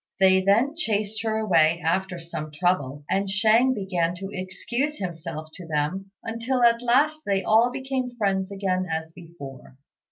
They 0.19 0.41
then 0.41 0.75
chased 0.75 1.21
her 1.21 1.37
away 1.37 1.79
after 1.85 2.17
some 2.17 2.49
trouble, 2.49 3.03
and 3.07 3.29
Shang 3.29 3.75
began 3.75 4.15
to 4.15 4.31
excuse 4.33 4.97
himself 4.97 5.49
to 5.53 5.67
them, 5.67 6.09
until 6.23 6.63
at 6.63 6.81
last 6.81 7.21
they 7.23 7.43
all 7.43 7.69
became 7.69 8.15
friends 8.17 8.49
again 8.51 8.87
as 8.91 9.11
before. 9.11 9.77